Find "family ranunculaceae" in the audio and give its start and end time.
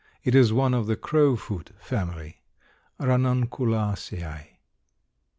1.77-4.57